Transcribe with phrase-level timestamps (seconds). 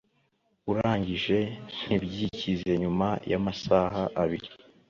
[0.71, 1.37] urangije
[1.83, 4.49] ntibyikize nyuma y'amasaha abiri